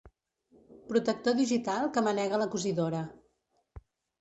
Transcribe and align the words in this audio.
Protector 0.91 1.35
digital 1.41 1.91
que 1.99 2.05
manega 2.09 2.41
la 2.45 2.49
cosidora. 2.57 3.07